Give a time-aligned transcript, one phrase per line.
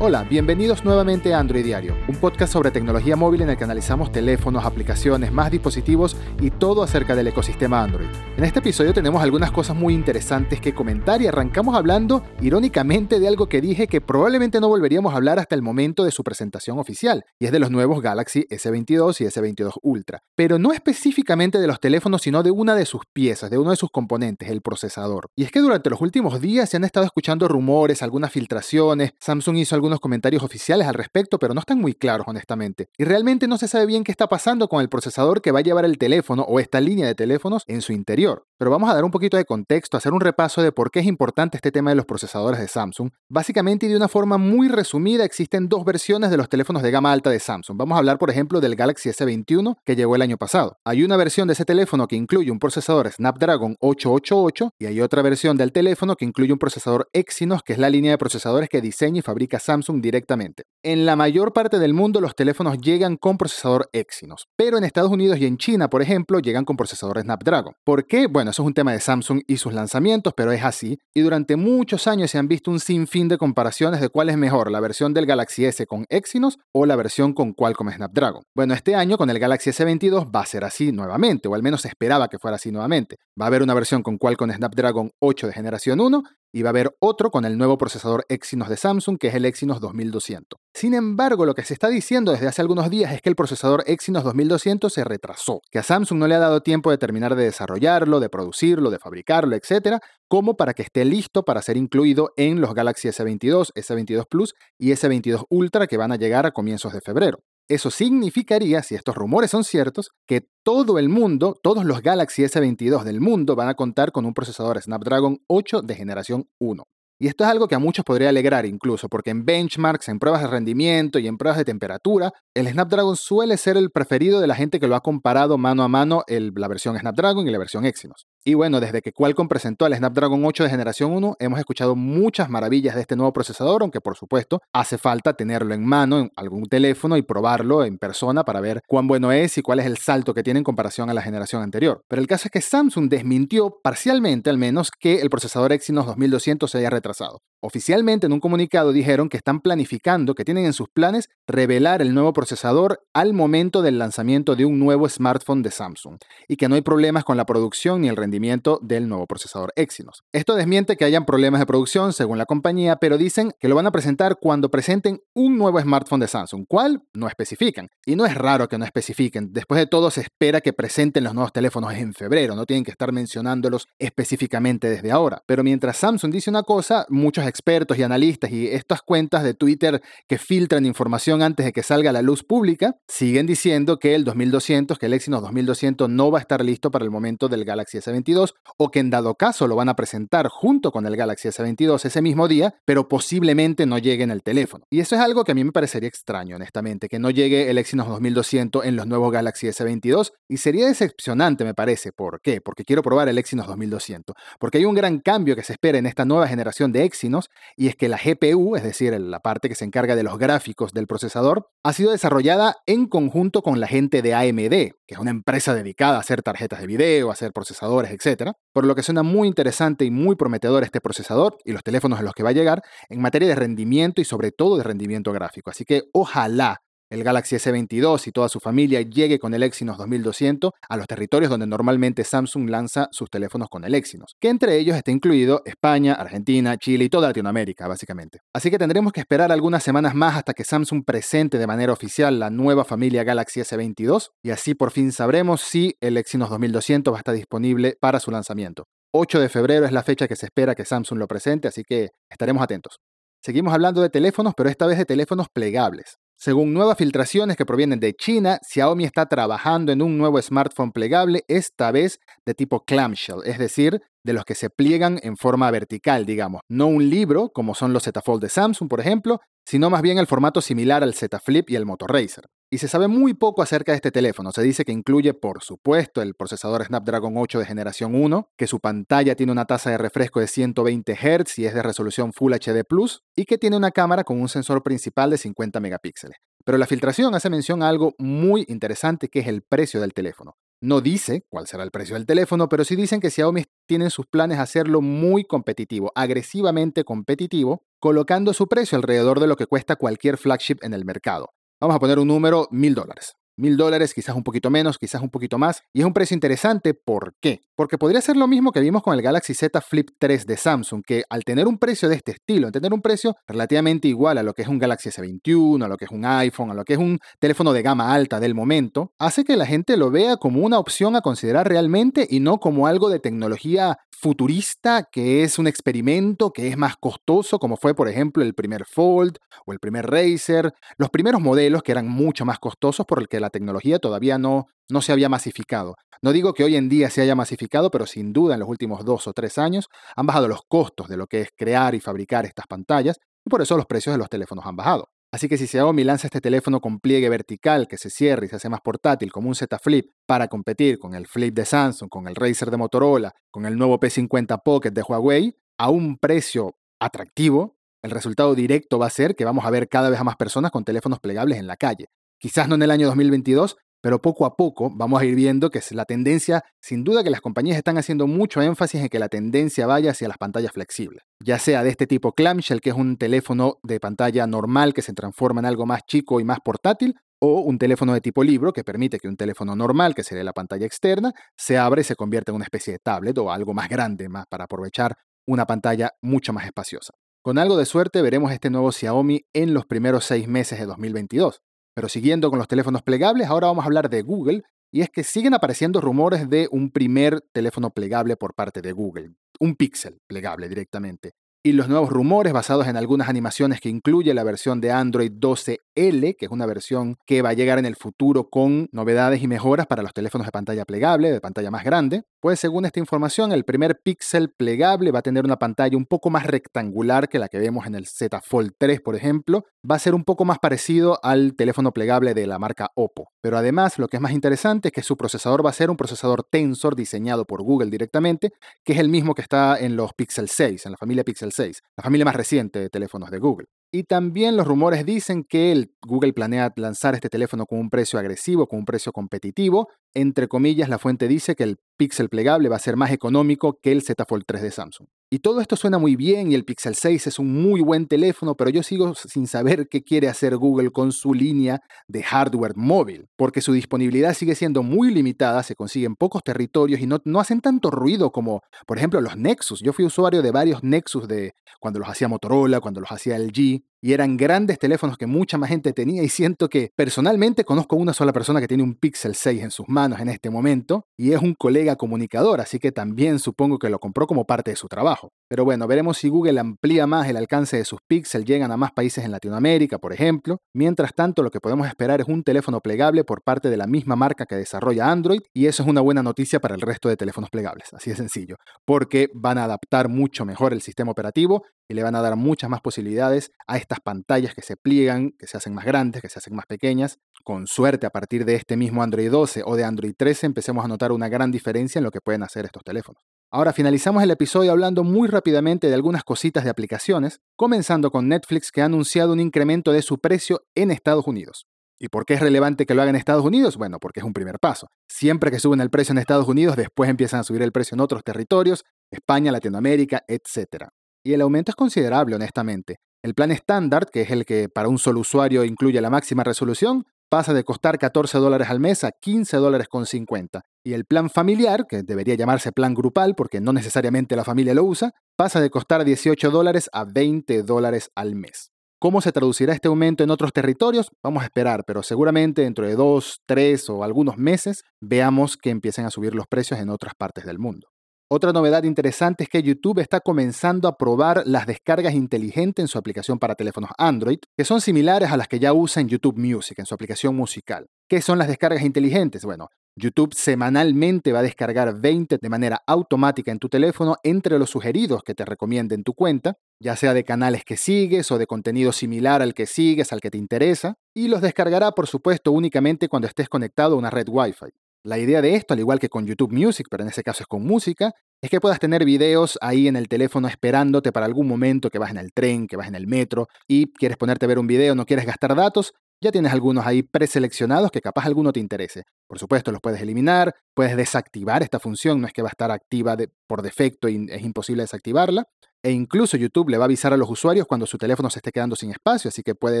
[0.00, 4.12] Hola, bienvenidos nuevamente a Android Diario, un podcast sobre tecnología móvil en el que analizamos
[4.12, 8.06] teléfonos, aplicaciones, más dispositivos y todo acerca del ecosistema Android.
[8.36, 13.26] En este episodio tenemos algunas cosas muy interesantes que comentar y arrancamos hablando, irónicamente, de
[13.26, 16.78] algo que dije que probablemente no volveríamos a hablar hasta el momento de su presentación
[16.78, 21.66] oficial, y es de los nuevos Galaxy S22 y S22 Ultra, pero no específicamente de
[21.66, 25.26] los teléfonos, sino de una de sus piezas, de uno de sus componentes, el procesador.
[25.34, 29.56] Y es que durante los últimos días se han estado escuchando rumores, algunas filtraciones, Samsung
[29.56, 32.88] hizo algún unos comentarios oficiales al respecto, pero no están muy claros honestamente.
[32.96, 35.62] Y realmente no se sabe bien qué está pasando con el procesador que va a
[35.62, 38.44] llevar el teléfono o esta línea de teléfonos en su interior.
[38.58, 41.06] Pero vamos a dar un poquito de contexto, hacer un repaso de por qué es
[41.06, 43.10] importante este tema de los procesadores de Samsung.
[43.28, 47.12] Básicamente y de una forma muy resumida existen dos versiones de los teléfonos de gama
[47.12, 47.76] alta de Samsung.
[47.78, 50.78] Vamos a hablar por ejemplo del Galaxy S21 que llegó el año pasado.
[50.84, 55.22] Hay una versión de ese teléfono que incluye un procesador Snapdragon 888 y hay otra
[55.22, 58.80] versión del teléfono que incluye un procesador Exynos que es la línea de procesadores que
[58.80, 60.64] diseña y fabrica Samsung Samsung directamente.
[60.82, 65.10] En la mayor parte del mundo los teléfonos llegan con procesador Exynos, pero en Estados
[65.10, 67.74] Unidos y en China, por ejemplo, llegan con procesador Snapdragon.
[67.84, 68.26] ¿Por qué?
[68.26, 70.98] Bueno, eso es un tema de Samsung y sus lanzamientos, pero es así.
[71.14, 74.70] Y durante muchos años se han visto un sinfín de comparaciones de cuál es mejor,
[74.70, 78.42] la versión del Galaxy S con Exynos o la versión con Qualcomm Snapdragon.
[78.54, 81.82] Bueno, este año con el Galaxy S22 va a ser así nuevamente, o al menos
[81.82, 83.16] se esperaba que fuera así nuevamente.
[83.40, 86.70] Va a haber una versión con Qualcomm Snapdragon 8 de generación 1 y va a
[86.70, 90.58] haber otro con el nuevo procesador Exynos de Samsung, que es el Exynos 2200.
[90.74, 93.84] Sin embargo, lo que se está diciendo desde hace algunos días es que el procesador
[93.86, 97.44] Exynos 2200 se retrasó, que a Samsung no le ha dado tiempo de terminar de
[97.44, 102.60] desarrollarlo, de producirlo, de fabricarlo, etc., como para que esté listo para ser incluido en
[102.60, 107.00] los Galaxy S22, S22 Plus y S22 Ultra que van a llegar a comienzos de
[107.00, 107.40] febrero.
[107.68, 113.04] Eso significaría, si estos rumores son ciertos, que todo el mundo, todos los Galaxy S22
[113.04, 116.84] del mundo van a contar con un procesador Snapdragon 8 de generación 1.
[117.20, 120.40] Y esto es algo que a muchos podría alegrar incluso, porque en benchmarks, en pruebas
[120.40, 124.54] de rendimiento y en pruebas de temperatura, el Snapdragon suele ser el preferido de la
[124.54, 128.26] gente que lo ha comparado mano a mano la versión Snapdragon y la versión Exynos.
[128.48, 132.48] Y bueno, desde que Qualcomm presentó el Snapdragon 8 de generación 1, hemos escuchado muchas
[132.48, 136.64] maravillas de este nuevo procesador, aunque por supuesto hace falta tenerlo en mano en algún
[136.64, 140.32] teléfono y probarlo en persona para ver cuán bueno es y cuál es el salto
[140.32, 142.00] que tiene en comparación a la generación anterior.
[142.08, 146.70] Pero el caso es que Samsung desmintió parcialmente al menos que el procesador Exynos 2200
[146.70, 150.88] se haya retrasado Oficialmente en un comunicado dijeron que están planificando, que tienen en sus
[150.88, 156.18] planes revelar el nuevo procesador al momento del lanzamiento de un nuevo smartphone de Samsung
[156.46, 160.22] y que no hay problemas con la producción ni el rendimiento del nuevo procesador Exynos.
[160.32, 163.88] Esto desmiente que hayan problemas de producción según la compañía, pero dicen que lo van
[163.88, 167.02] a presentar cuando presenten un nuevo smartphone de Samsung, ¿cuál?
[167.12, 167.88] No especifican.
[168.06, 169.52] Y no es raro que no especifiquen.
[169.52, 172.92] Después de todo se espera que presenten los nuevos teléfonos en febrero, no tienen que
[172.92, 175.42] estar mencionándolos específicamente desde ahora.
[175.46, 180.02] Pero mientras Samsung dice una cosa, muchos expertos y analistas y estas cuentas de Twitter
[180.26, 184.24] que filtran información antes de que salga a la luz pública siguen diciendo que el
[184.24, 187.98] 2200, que el Exynos 2200 no va a estar listo para el momento del Galaxy
[187.98, 192.04] S22 o que en dado caso lo van a presentar junto con el Galaxy S22
[192.04, 194.84] ese mismo día, pero posiblemente no llegue en el teléfono.
[194.90, 197.78] Y eso es algo que a mí me parecería extraño, honestamente, que no llegue el
[197.78, 202.12] Exynos 2200 en los nuevos Galaxy S22 y sería decepcionante, me parece.
[202.12, 202.60] ¿Por qué?
[202.60, 204.34] Porque quiero probar el Exynos 2200.
[204.58, 207.37] Porque hay un gran cambio que se espera en esta nueva generación de Exynos,
[207.76, 210.92] y es que la GPU, es decir, la parte que se encarga de los gráficos
[210.92, 214.70] del procesador, ha sido desarrollada en conjunto con la gente de AMD,
[215.06, 218.52] que es una empresa dedicada a hacer tarjetas de video, a hacer procesadores, etc.
[218.72, 222.22] Por lo que suena muy interesante y muy prometedor este procesador y los teléfonos a
[222.22, 225.70] los que va a llegar en materia de rendimiento y sobre todo de rendimiento gráfico.
[225.70, 230.72] Así que ojalá el Galaxy S22 y toda su familia llegue con el Exynos 2200
[230.88, 234.96] a los territorios donde normalmente Samsung lanza sus teléfonos con el Exynos, que entre ellos
[234.96, 238.40] está incluido España, Argentina, Chile y toda Latinoamérica, básicamente.
[238.54, 242.38] Así que tendremos que esperar algunas semanas más hasta que Samsung presente de manera oficial
[242.38, 247.18] la nueva familia Galaxy S22 y así por fin sabremos si el Exynos 2200 va
[247.18, 248.84] a estar disponible para su lanzamiento.
[249.12, 252.10] 8 de febrero es la fecha que se espera que Samsung lo presente, así que
[252.28, 253.00] estaremos atentos.
[253.42, 256.18] Seguimos hablando de teléfonos, pero esta vez de teléfonos plegables.
[256.40, 261.44] Según nuevas filtraciones que provienen de China, Xiaomi está trabajando en un nuevo smartphone plegable,
[261.48, 266.26] esta vez de tipo clamshell, es decir, de los que se pliegan en forma vertical,
[266.26, 266.60] digamos.
[266.68, 270.16] No un libro, como son los Z Fold de Samsung, por ejemplo, sino más bien
[270.16, 272.46] el formato similar al Z Flip y el Moto Racer.
[272.70, 274.50] Y se sabe muy poco acerca de este teléfono.
[274.50, 278.80] Se dice que incluye, por supuesto, el procesador Snapdragon 8 de generación 1, que su
[278.80, 282.82] pantalla tiene una tasa de refresco de 120 Hz y es de resolución Full HD
[282.88, 286.38] Plus, y que tiene una cámara con un sensor principal de 50 megapíxeles.
[286.64, 290.56] Pero la filtración hace mención a algo muy interesante que es el precio del teléfono.
[290.80, 294.26] No dice cuál será el precio del teléfono, pero sí dicen que Xiaomi tiene sus
[294.26, 300.38] planes hacerlo muy competitivo, agresivamente competitivo, colocando su precio alrededor de lo que cuesta cualquier
[300.38, 301.50] flagship en el mercado.
[301.80, 305.30] Vamos a poner un número, mil dólares mil dólares, quizás un poquito menos, quizás un
[305.30, 305.82] poquito más.
[305.92, 307.60] Y es un precio interesante, ¿por qué?
[307.76, 311.02] Porque podría ser lo mismo que vimos con el Galaxy Z Flip 3 de Samsung,
[311.04, 314.42] que al tener un precio de este estilo, al tener un precio relativamente igual a
[314.42, 316.94] lo que es un Galaxy S21, a lo que es un iPhone, a lo que
[316.94, 320.64] es un teléfono de gama alta del momento, hace que la gente lo vea como
[320.64, 325.68] una opción a considerar realmente y no como algo de tecnología futurista que es un
[325.68, 330.10] experimento que es más costoso, como fue por ejemplo el primer Fold o el primer
[330.10, 334.38] Razer, los primeros modelos que eran mucho más costosos por el que la tecnología todavía
[334.38, 335.96] no, no se había masificado.
[336.20, 339.04] No digo que hoy en día se haya masificado, pero sin duda en los últimos
[339.04, 342.44] dos o tres años han bajado los costos de lo que es crear y fabricar
[342.44, 345.08] estas pantallas y por eso los precios de los teléfonos han bajado.
[345.30, 348.56] Así que si Xiaomi lanza este teléfono con pliegue vertical que se cierra y se
[348.56, 352.28] hace más portátil como un Z Flip para competir con el Flip de Samsung, con
[352.28, 357.76] el Razer de Motorola, con el nuevo P50 Pocket de Huawei, a un precio atractivo,
[358.02, 360.70] el resultado directo va a ser que vamos a ver cada vez a más personas
[360.70, 362.08] con teléfonos plegables en la calle.
[362.38, 365.78] Quizás no en el año 2022, pero poco a poco vamos a ir viendo que
[365.78, 369.28] es la tendencia, sin duda que las compañías están haciendo mucho énfasis en que la
[369.28, 373.16] tendencia vaya hacia las pantallas flexibles, ya sea de este tipo clamshell, que es un
[373.16, 377.60] teléfono de pantalla normal que se transforma en algo más chico y más portátil, o
[377.60, 380.86] un teléfono de tipo libro que permite que un teléfono normal, que sería la pantalla
[380.86, 384.28] externa, se abra y se convierta en una especie de tablet o algo más grande,
[384.28, 387.14] más para aprovechar una pantalla mucho más espaciosa.
[387.42, 391.60] Con algo de suerte veremos este nuevo Xiaomi en los primeros seis meses de 2022.
[391.98, 394.62] Pero siguiendo con los teléfonos plegables, ahora vamos a hablar de Google,
[394.92, 399.32] y es que siguen apareciendo rumores de un primer teléfono plegable por parte de Google,
[399.58, 404.44] un Pixel plegable directamente y los nuevos rumores basados en algunas animaciones que incluye la
[404.44, 408.48] versión de Android 12L, que es una versión que va a llegar en el futuro
[408.48, 412.22] con novedades y mejoras para los teléfonos de pantalla plegable, de pantalla más grande.
[412.40, 416.30] Pues según esta información, el primer Pixel plegable va a tener una pantalla un poco
[416.30, 419.64] más rectangular que la que vemos en el Z Fold 3, por ejemplo.
[419.88, 423.30] Va a ser un poco más parecido al teléfono plegable de la marca Oppo.
[423.40, 425.96] Pero además, lo que es más interesante es que su procesador va a ser un
[425.96, 428.52] procesador Tensor diseñado por Google directamente,
[428.84, 431.80] que es el mismo que está en los Pixel 6, en la familia Pixel 6,
[431.96, 433.66] la familia más reciente de teléfonos de Google.
[433.90, 438.18] Y también los rumores dicen que el Google planea lanzar este teléfono con un precio
[438.18, 439.88] agresivo, con un precio competitivo.
[440.14, 443.92] Entre comillas, la fuente dice que el Pixel plegable va a ser más económico que
[443.92, 445.08] el Z Fold 3 de Samsung.
[445.30, 448.54] Y todo esto suena muy bien y el Pixel 6 es un muy buen teléfono,
[448.54, 453.26] pero yo sigo sin saber qué quiere hacer Google con su línea de hardware móvil,
[453.36, 457.60] porque su disponibilidad sigue siendo muy limitada, se consiguen pocos territorios y no, no hacen
[457.60, 459.82] tanto ruido como, por ejemplo, los Nexus.
[459.82, 463.82] Yo fui usuario de varios Nexus de cuando los hacía Motorola, cuando los hacía LG,
[464.00, 468.12] y eran grandes teléfonos que mucha más gente tenía y siento que personalmente conozco una
[468.12, 471.42] sola persona que tiene un Pixel 6 en sus manos en este momento y es
[471.42, 475.30] un colega comunicador, así que también supongo que lo compró como parte de su trabajo.
[475.48, 478.92] Pero bueno, veremos si Google amplía más el alcance de sus Pixel, llegan a más
[478.92, 480.58] países en Latinoamérica, por ejemplo.
[480.74, 484.16] Mientras tanto, lo que podemos esperar es un teléfono plegable por parte de la misma
[484.16, 487.50] marca que desarrolla Android y eso es una buena noticia para el resto de teléfonos
[487.50, 492.02] plegables, así de sencillo, porque van a adaptar mucho mejor el sistema operativo y le
[492.02, 495.72] van a dar muchas más posibilidades a estas pantallas que se pliegan, que se hacen
[495.72, 497.18] más grandes, que se hacen más pequeñas.
[497.42, 500.88] Con suerte, a partir de este mismo Android 12 o de Android 13, empecemos a
[500.88, 503.22] notar una gran diferencia en lo que pueden hacer estos teléfonos.
[503.50, 508.70] Ahora finalizamos el episodio hablando muy rápidamente de algunas cositas de aplicaciones, comenzando con Netflix
[508.70, 511.66] que ha anunciado un incremento de su precio en Estados Unidos.
[511.98, 513.78] ¿Y por qué es relevante que lo haga en Estados Unidos?
[513.78, 514.88] Bueno, porque es un primer paso.
[515.08, 518.00] Siempre que suben el precio en Estados Unidos, después empiezan a subir el precio en
[518.00, 520.88] otros territorios, España, Latinoamérica, etc.
[521.24, 522.98] Y el aumento es considerable, honestamente.
[523.22, 527.04] El plan estándar, que es el que para un solo usuario incluye la máxima resolución,
[527.28, 530.62] pasa de costar 14 dólares al mes a 15 dólares con 50.
[530.84, 534.84] Y el plan familiar, que debería llamarse plan grupal porque no necesariamente la familia lo
[534.84, 538.70] usa, pasa de costar 18 dólares a 20 dólares al mes.
[539.00, 541.10] ¿Cómo se traducirá este aumento en otros territorios?
[541.22, 546.04] Vamos a esperar, pero seguramente dentro de dos, tres o algunos meses veamos que empiecen
[546.04, 547.88] a subir los precios en otras partes del mundo.
[548.30, 552.98] Otra novedad interesante es que YouTube está comenzando a probar las descargas inteligentes en su
[552.98, 556.78] aplicación para teléfonos Android, que son similares a las que ya usa en YouTube Music,
[556.78, 557.86] en su aplicación musical.
[558.06, 559.46] ¿Qué son las descargas inteligentes?
[559.46, 564.68] Bueno, YouTube semanalmente va a descargar 20 de manera automática en tu teléfono entre los
[564.68, 568.92] sugeridos que te recomienden tu cuenta, ya sea de canales que sigues o de contenido
[568.92, 573.26] similar al que sigues, al que te interesa, y los descargará por supuesto únicamente cuando
[573.26, 574.66] estés conectado a una red Wi-Fi.
[575.04, 577.46] La idea de esto, al igual que con YouTube Music, pero en ese caso es
[577.46, 578.12] con música,
[578.42, 582.10] es que puedas tener videos ahí en el teléfono esperándote para algún momento que vas
[582.10, 584.94] en el tren, que vas en el metro y quieres ponerte a ver un video,
[584.94, 589.04] no quieres gastar datos, ya tienes algunos ahí preseleccionados que capaz alguno te interese.
[589.28, 592.72] Por supuesto, los puedes eliminar, puedes desactivar esta función, no es que va a estar
[592.72, 595.44] activa por defecto y es imposible desactivarla.
[595.80, 598.50] E incluso YouTube le va a avisar a los usuarios cuando su teléfono se esté
[598.50, 599.80] quedando sin espacio, así que puede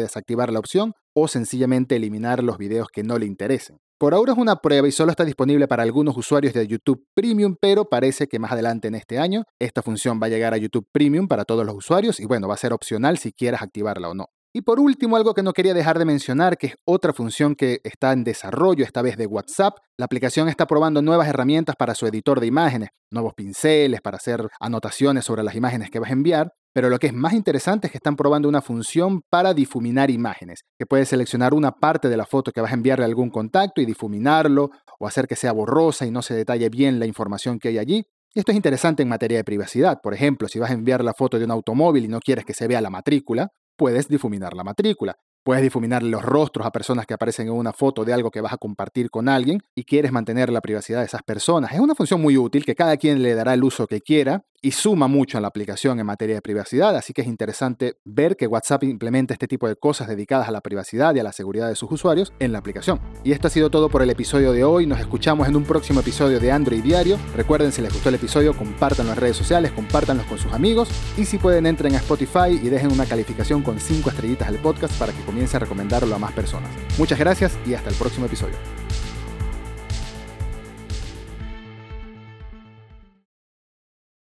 [0.00, 3.78] desactivar la opción o sencillamente eliminar los videos que no le interesen.
[3.98, 7.56] Por ahora es una prueba y solo está disponible para algunos usuarios de YouTube Premium,
[7.60, 10.86] pero parece que más adelante en este año esta función va a llegar a YouTube
[10.92, 14.14] Premium para todos los usuarios y bueno, va a ser opcional si quieres activarla o
[14.14, 14.28] no.
[14.52, 17.80] Y por último, algo que no quería dejar de mencionar, que es otra función que
[17.84, 19.76] está en desarrollo, esta vez de WhatsApp.
[19.98, 24.48] La aplicación está probando nuevas herramientas para su editor de imágenes, nuevos pinceles para hacer
[24.58, 26.52] anotaciones sobre las imágenes que vas a enviar.
[26.72, 30.64] Pero lo que es más interesante es que están probando una función para difuminar imágenes,
[30.78, 33.80] que puedes seleccionar una parte de la foto que vas a enviarle a algún contacto
[33.80, 37.68] y difuminarlo o hacer que sea borrosa y no se detalle bien la información que
[37.68, 38.04] hay allí.
[38.34, 40.00] Esto es interesante en materia de privacidad.
[40.02, 42.54] Por ejemplo, si vas a enviar la foto de un automóvil y no quieres que
[42.54, 45.16] se vea la matrícula, puedes difuminar la matrícula.
[45.44, 48.52] Puedes difuminar los rostros a personas que aparecen en una foto de algo que vas
[48.52, 51.72] a compartir con alguien y quieres mantener la privacidad de esas personas.
[51.72, 54.72] Es una función muy útil que cada quien le dará el uso que quiera y
[54.72, 58.46] suma mucho en la aplicación en materia de privacidad, así que es interesante ver que
[58.46, 61.76] WhatsApp implementa este tipo de cosas dedicadas a la privacidad y a la seguridad de
[61.76, 63.00] sus usuarios en la aplicación.
[63.24, 66.00] Y esto ha sido todo por el episodio de hoy, nos escuchamos en un próximo
[66.00, 67.18] episodio de Android Diario.
[67.36, 71.24] Recuerden si les gustó el episodio, compártanlo en redes sociales, compártanlo con sus amigos y
[71.24, 75.12] si pueden entren a Spotify y dejen una calificación con 5 estrellitas al podcast para
[75.12, 76.70] que comience a recomendarlo a más personas.
[76.98, 78.56] Muchas gracias y hasta el próximo episodio.